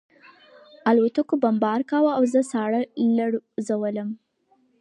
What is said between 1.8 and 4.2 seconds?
کاوه او زه ساړه لړزولم